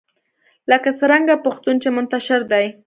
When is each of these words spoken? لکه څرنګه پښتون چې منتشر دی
لکه 0.71 0.89
څرنګه 0.99 1.35
پښتون 1.45 1.75
چې 1.83 1.89
منتشر 1.97 2.41
دی 2.51 2.65